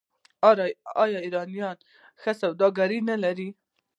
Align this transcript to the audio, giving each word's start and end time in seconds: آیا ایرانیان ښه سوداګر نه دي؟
آیا 1.03 1.19
ایرانیان 1.25 1.77
ښه 2.21 2.31
سوداګر 2.41 2.89
نه 3.23 3.31
دي؟ 3.37 3.49